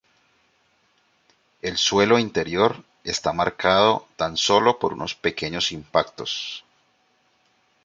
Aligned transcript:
El 1.61 1.77
suelo 1.77 2.17
interior 2.17 2.83
está 3.03 3.33
marcado 3.33 4.07
tan 4.15 4.35
solo 4.35 4.79
por 4.79 4.93
unos 4.93 5.13
pequeños 5.13 5.71
impactos. 5.71 6.63